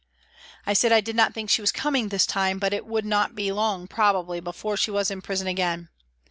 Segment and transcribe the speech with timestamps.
[0.65, 3.35] I said I did not think she was coming this time, but it would not
[3.35, 5.89] be long probably before she was in prison again.